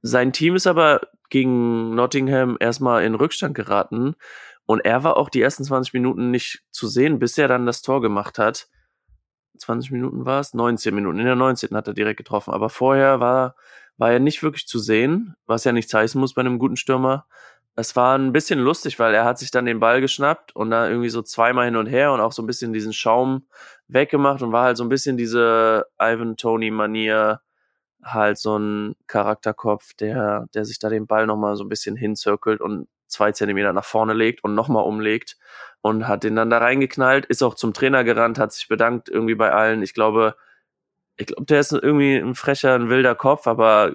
[0.00, 4.14] Sein Team ist aber gegen Nottingham erstmal in Rückstand geraten
[4.64, 7.82] und er war auch die ersten 20 Minuten nicht zu sehen, bis er dann das
[7.82, 8.68] Tor gemacht hat.
[9.58, 10.54] 20 Minuten war es?
[10.54, 11.18] 19 Minuten.
[11.18, 11.76] In der 19.
[11.76, 12.54] hat er direkt getroffen.
[12.54, 13.56] Aber vorher war,
[13.98, 17.26] war er nicht wirklich zu sehen, was ja nichts heißen muss bei einem guten Stürmer.
[17.74, 20.90] Es war ein bisschen lustig, weil er hat sich dann den Ball geschnappt und dann
[20.90, 23.46] irgendwie so zweimal hin und her und auch so ein bisschen diesen Schaum
[23.88, 27.40] weggemacht und war halt so ein bisschen diese Ivan Tony Manier,
[28.02, 32.60] halt so ein Charakterkopf, der, der sich da den Ball nochmal so ein bisschen hinzirkelt
[32.60, 35.36] und zwei Zentimeter nach vorne legt und nochmal umlegt
[35.82, 39.34] und hat den dann da reingeknallt, ist auch zum Trainer gerannt, hat sich bedankt irgendwie
[39.34, 39.82] bei allen.
[39.82, 40.36] Ich glaube,
[41.16, 43.94] ich glaube, der ist irgendwie ein frecher, ein wilder Kopf, aber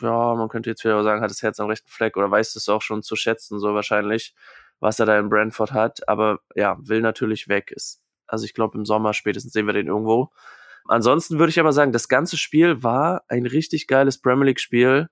[0.00, 2.68] ja, man könnte jetzt wieder sagen, hat das Herz am rechten Fleck oder weiß es
[2.68, 4.34] auch schon zu schätzen, so wahrscheinlich,
[4.80, 6.08] was er da in Brentford hat.
[6.08, 7.72] Aber ja, will natürlich weg.
[7.72, 10.30] Ist, also ich glaube, im Sommer spätestens sehen wir den irgendwo.
[10.86, 15.08] Ansonsten würde ich aber sagen, das ganze Spiel war ein richtig geiles Premier League-Spiel.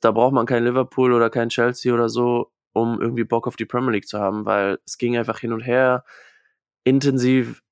[0.00, 3.64] Da braucht man kein Liverpool oder kein Chelsea oder so, um irgendwie Bock auf die
[3.64, 6.04] Premier League zu haben, weil es ging einfach hin und her,
[6.84, 7.62] intensiv,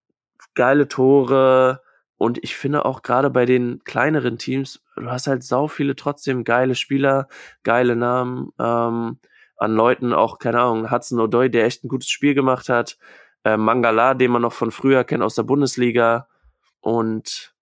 [0.54, 1.82] geile Tore,
[2.22, 6.44] und ich finde auch gerade bei den kleineren Teams, du hast halt sau viele trotzdem
[6.44, 7.26] geile Spieler,
[7.64, 9.18] geile Namen, ähm,
[9.56, 12.96] an Leuten auch, keine Ahnung, Hudson O'Doy, der echt ein gutes Spiel gemacht hat.
[13.42, 16.28] Äh, Mangala, den man noch von früher kennt aus der Bundesliga.
[16.80, 17.56] Und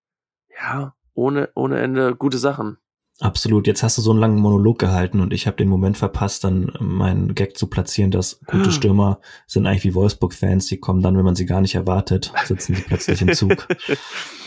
[0.55, 2.77] ja, ohne, ohne Ende gute Sachen.
[3.21, 3.67] Absolut.
[3.67, 6.71] Jetzt hast du so einen langen Monolog gehalten und ich habe den Moment verpasst, dann
[6.81, 11.25] meinen Gag zu platzieren, dass gute Stürmer sind eigentlich wie Wolfsburg-Fans, die kommen dann, wenn
[11.25, 13.67] man sie gar nicht erwartet, sitzen sie plötzlich im Zug.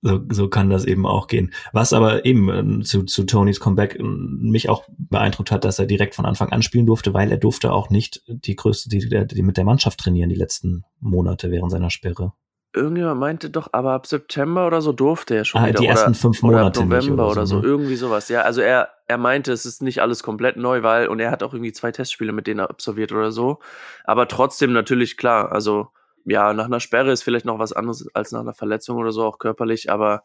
[0.00, 1.52] So, so kann das eben auch gehen.
[1.72, 5.86] Was aber eben äh, zu, zu Tonys Comeback äh, mich auch beeindruckt hat, dass er
[5.86, 9.42] direkt von Anfang an spielen durfte, weil er durfte auch nicht die größte, die, die
[9.42, 12.32] mit der Mannschaft trainieren die letzten Monate während seiner Sperre.
[12.74, 15.80] Irgendjemand meinte doch, aber ab September oder so durfte er schon ah, wieder.
[15.80, 16.80] Die ersten fünf Monate.
[16.80, 17.66] Oder November oder, oder so, ne?
[17.66, 18.28] irgendwie sowas.
[18.28, 21.42] Ja, also er, er meinte, es ist nicht alles komplett neu, weil, und er hat
[21.42, 23.58] auch irgendwie zwei Testspiele mit denen absolviert oder so.
[24.04, 25.88] Aber trotzdem natürlich klar, also
[26.28, 29.24] ja, nach einer Sperre ist vielleicht noch was anderes als nach einer Verletzung oder so,
[29.24, 30.22] auch körperlich, aber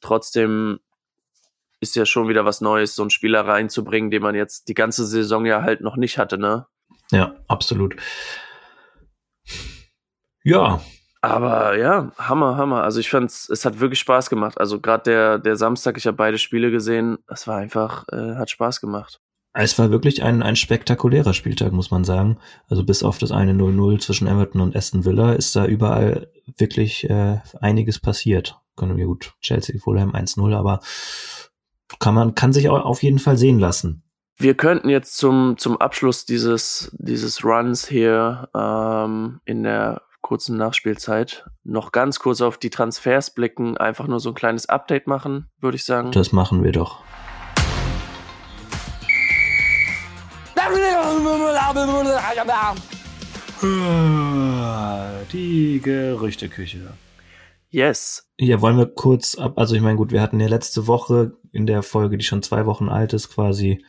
[0.00, 0.80] trotzdem
[1.80, 5.06] ist ja schon wieder was Neues, so einen Spieler reinzubringen, den man jetzt die ganze
[5.06, 6.66] Saison ja halt noch nicht hatte, ne?
[7.10, 7.96] Ja, absolut.
[10.42, 10.80] Ja.
[11.20, 12.82] Aber ja, Hammer, Hammer.
[12.82, 14.58] Also ich fand's, es hat wirklich Spaß gemacht.
[14.58, 18.50] Also gerade der, der Samstag, ich habe beide Spiele gesehen, es war einfach, äh, hat
[18.50, 19.20] Spaß gemacht.
[19.56, 22.38] Es war wirklich ein, ein spektakulärer Spieltag, muss man sagen.
[22.68, 27.08] Also bis auf das eine 0-0 zwischen Everton und Aston Villa ist da überall wirklich
[27.08, 28.58] äh, einiges passiert.
[28.76, 30.80] Können wir gut, Chelsea, Fulham 1-0, aber
[32.00, 34.02] kann man, kann sich auch auf jeden Fall sehen lassen.
[34.36, 41.46] Wir könnten jetzt zum, zum Abschluss dieses, dieses Runs hier ähm, in der kurzen Nachspielzeit
[41.62, 45.76] noch ganz kurz auf die Transfers blicken, einfach nur so ein kleines Update machen, würde
[45.76, 46.10] ich sagen.
[46.10, 47.04] Das machen wir doch.
[55.32, 56.92] Die Gerüchteküche.
[57.70, 58.28] Yes.
[58.38, 61.66] Ja, wollen wir kurz ab, also ich meine, gut, wir hatten ja letzte Woche in
[61.66, 63.84] der Folge, die schon zwei Wochen alt ist, quasi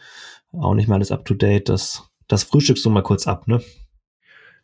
[0.53, 3.61] auch nicht mal alles up to date, das, das frühstückst du mal kurz ab, ne?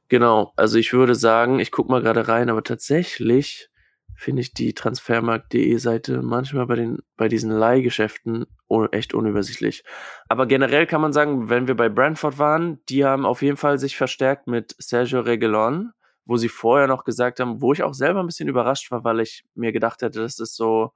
[0.08, 3.70] Genau, also ich würde sagen, ich guck mal gerade rein, aber tatsächlich
[4.16, 8.46] finde ich die Transfermarkt.de Seite manchmal bei den bei diesen Leihgeschäften
[8.92, 9.84] echt unübersichtlich.
[10.28, 13.78] Aber generell kann man sagen, wenn wir bei Brentford waren, die haben auf jeden Fall
[13.78, 15.92] sich verstärkt mit Sergio Reguilon,
[16.26, 19.20] wo sie vorher noch gesagt haben, wo ich auch selber ein bisschen überrascht war, weil
[19.20, 20.94] ich mir gedacht hätte, das ist so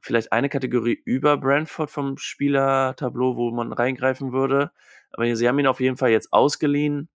[0.00, 4.70] vielleicht eine Kategorie über Brentford vom Spielertableau, wo man reingreifen würde.
[5.12, 7.08] Aber sie haben ihn auf jeden Fall jetzt ausgeliehen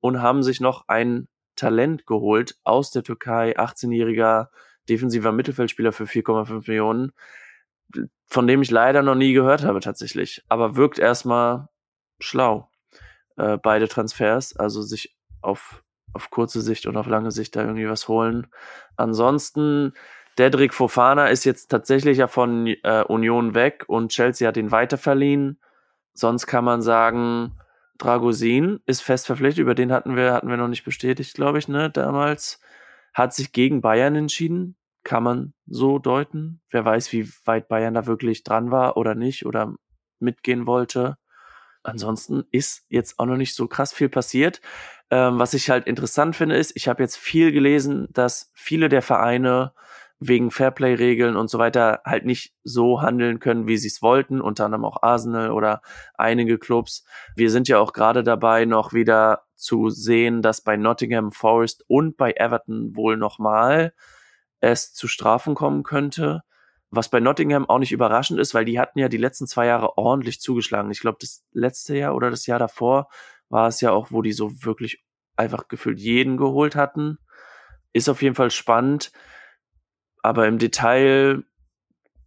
[0.00, 4.48] und haben sich noch ein Talent geholt aus der Türkei, 18-jähriger
[4.88, 7.12] defensiver Mittelfeldspieler für 4,5 Millionen,
[8.28, 10.44] von dem ich leider noch nie gehört habe tatsächlich.
[10.48, 11.68] Aber wirkt erstmal
[12.20, 12.70] schlau,
[13.36, 17.88] äh, beide Transfers, also sich auf, auf kurze Sicht und auf lange Sicht da irgendwie
[17.88, 18.48] was holen.
[18.96, 19.92] Ansonsten,
[20.38, 25.60] Dedrick Fofana ist jetzt tatsächlich ja von äh, Union weg und Chelsea hat ihn weiterverliehen.
[26.14, 27.58] Sonst kann man sagen,
[27.98, 31.68] Dragosin ist fest verpflichtet, über den hatten wir, hatten wir noch nicht bestätigt, glaube ich,
[31.68, 32.60] ne, damals.
[33.12, 34.76] Hat sich gegen Bayern entschieden,
[35.08, 36.60] kann man so deuten.
[36.68, 39.74] Wer weiß, wie weit Bayern da wirklich dran war oder nicht oder
[40.20, 41.16] mitgehen wollte.
[41.82, 44.60] Ansonsten ist jetzt auch noch nicht so krass viel passiert.
[45.10, 49.00] Ähm, was ich halt interessant finde, ist, ich habe jetzt viel gelesen, dass viele der
[49.00, 49.72] Vereine
[50.20, 54.66] wegen Fairplay-Regeln und so weiter halt nicht so handeln können, wie sie es wollten, unter
[54.66, 55.80] anderem auch Arsenal oder
[56.18, 57.06] einige Clubs.
[57.34, 62.18] Wir sind ja auch gerade dabei, noch wieder zu sehen, dass bei Nottingham Forest und
[62.18, 63.94] bei Everton wohl nochmal
[64.60, 66.42] es zu Strafen kommen könnte.
[66.90, 69.98] Was bei Nottingham auch nicht überraschend ist, weil die hatten ja die letzten zwei Jahre
[69.98, 70.90] ordentlich zugeschlagen.
[70.90, 73.08] Ich glaube, das letzte Jahr oder das Jahr davor
[73.50, 75.04] war es ja auch, wo die so wirklich
[75.36, 77.18] einfach gefühlt jeden geholt hatten.
[77.92, 79.12] Ist auf jeden Fall spannend.
[80.22, 81.44] Aber im Detail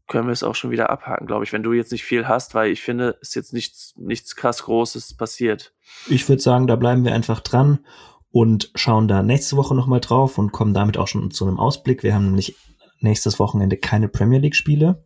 [0.08, 2.54] können wir es auch schon wieder abhaken, glaube ich, wenn du jetzt nicht viel hast,
[2.54, 5.74] weil ich finde, es ist jetzt nichts, nichts krass Großes passiert.
[6.08, 7.86] Ich würde sagen, da bleiben wir einfach dran
[8.32, 12.04] und schauen da nächste Woche nochmal drauf und kommen damit auch schon zu einem Ausblick.
[12.04, 12.56] Wir haben nämlich
[13.00, 15.06] nächstes Wochenende keine Premier League Spiele.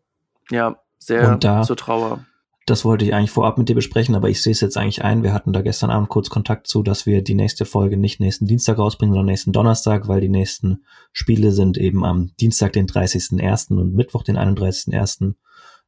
[0.52, 2.26] Ja, sehr und da, zur Trauer.
[2.68, 5.22] Das wollte ich eigentlich vorab mit dir besprechen, aber ich sehe es jetzt eigentlich ein.
[5.22, 8.48] Wir hatten da gestern Abend kurz Kontakt zu, dass wir die nächste Folge nicht nächsten
[8.48, 13.78] Dienstag rausbringen, sondern nächsten Donnerstag, weil die nächsten Spiele sind eben am Dienstag, den 30.01.
[13.80, 15.36] und Mittwoch, den 31.01.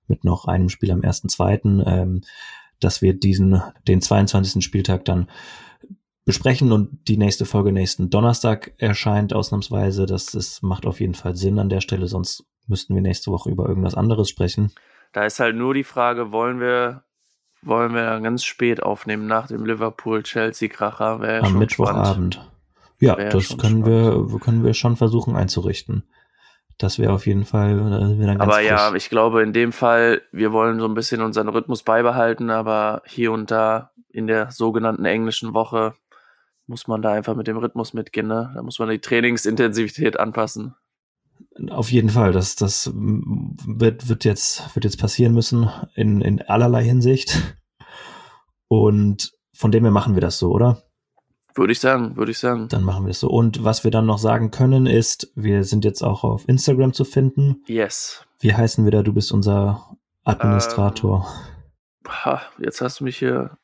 [0.08, 2.21] mit noch einem Spiel am 1.2., ähm,
[2.80, 4.63] dass wir diesen, den 22.
[4.63, 5.30] Spieltag dann
[6.28, 10.06] besprechen und die nächste Folge nächsten Donnerstag erscheint ausnahmsweise.
[10.06, 13.50] Das, das macht auf jeden Fall Sinn an der Stelle, sonst müssten wir nächste Woche
[13.50, 14.74] über irgendwas anderes sprechen.
[15.13, 17.06] Da ist halt nur die Frage, wollen wir,
[17.62, 21.44] wollen wir ganz spät aufnehmen nach dem Liverpool-Chelsea-Kracher?
[21.44, 22.46] Am Mittwochabend.
[23.00, 24.32] Ja, wär das können spannend.
[24.34, 26.04] wir, können wir schon versuchen einzurichten.
[26.78, 28.66] Das wäre auf jeden Fall dann ganz Aber frisch.
[28.66, 33.02] ja, ich glaube in dem Fall, wir wollen so ein bisschen unseren Rhythmus beibehalten, aber
[33.06, 35.94] hier und da in der sogenannten englischen Woche
[36.67, 38.27] muss man da einfach mit dem Rhythmus mitgehen.
[38.27, 38.51] Ne?
[38.53, 40.75] Da muss man die Trainingsintensivität anpassen.
[41.69, 46.84] Auf jeden Fall, das, das wird, wird, jetzt, wird jetzt passieren müssen in, in allerlei
[46.84, 47.58] Hinsicht.
[48.67, 50.84] Und von dem her machen wir das so, oder?
[51.56, 52.67] Würde ich sagen, würde ich sagen.
[52.67, 53.30] Dann machen wir es so.
[53.30, 57.03] Und was wir dann noch sagen können, ist, wir sind jetzt auch auf Instagram zu
[57.03, 57.63] finden.
[57.65, 58.23] Yes.
[58.39, 59.01] Wie heißen wir da?
[59.01, 61.27] Du bist unser Administrator.
[62.06, 63.58] Ähm, ha, jetzt hast du mich hier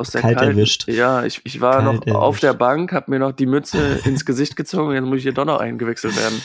[0.00, 0.88] aus der Kalt kalten, erwischt.
[0.88, 2.16] Ja, ich, ich war Kalt noch erwischt.
[2.16, 5.32] auf der Bank, habe mir noch die Mütze ins Gesicht gezogen, jetzt muss ich hier
[5.32, 6.42] doch noch eingewechselt werden.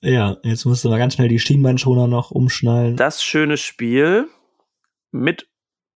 [0.00, 2.96] Ja, jetzt musst du mal ganz schnell die Schienbeinschoner noch umschnallen.
[2.96, 4.28] Das schöne Spiel
[5.10, 5.48] mit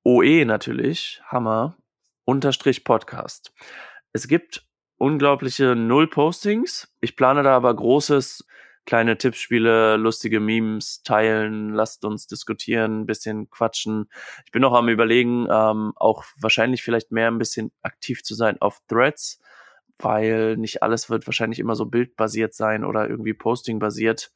[0.05, 1.77] OE natürlich, Hammer,
[2.25, 3.53] unterstrich Podcast.
[4.13, 4.65] Es gibt
[4.99, 6.89] unglaubliche Null-Postings.
[7.01, 8.47] Ich plane da aber großes,
[8.87, 14.09] kleine Tippspiele, lustige Memes teilen, lasst uns diskutieren, ein bisschen quatschen.
[14.45, 18.61] Ich bin noch am überlegen, ähm, auch wahrscheinlich vielleicht mehr ein bisschen aktiv zu sein
[18.61, 19.41] auf Threads,
[19.99, 24.31] weil nicht alles wird wahrscheinlich immer so bildbasiert sein oder irgendwie Posting-basiert.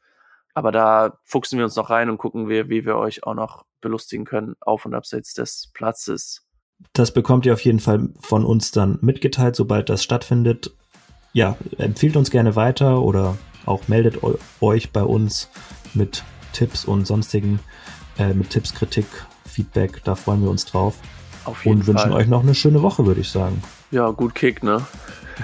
[0.52, 3.64] Aber da fuchsen wir uns noch rein und gucken wir, wie wir euch auch noch
[3.80, 6.44] belustigen können auf und abseits des Platzes.
[6.92, 10.74] Das bekommt ihr auf jeden Fall von uns dann mitgeteilt, sobald das stattfindet.
[11.32, 15.48] Ja, empfiehlt uns gerne weiter oder auch meldet eu euch bei uns
[15.94, 17.60] mit Tipps und sonstigen,
[18.18, 19.06] äh, mit Tipps, Kritik,
[19.46, 20.02] Feedback.
[20.04, 20.94] Da freuen wir uns drauf.
[21.44, 22.20] Auf jeden Und wünschen Fall.
[22.20, 23.62] euch noch eine schöne Woche, würde ich sagen.
[23.90, 24.86] Ja, gut Kick, ne?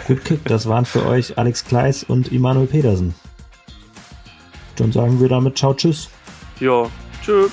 [0.07, 3.15] Gut Kick, das waren für euch Alex Kleis und Immanuel Pedersen.
[4.77, 6.11] Dann sagen wir damit Ciao, Tschüss.
[6.61, 6.87] Ja,
[7.25, 7.51] tschüss.